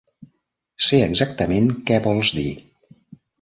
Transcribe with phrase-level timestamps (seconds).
[0.85, 2.49] Sé exactament què vols dir.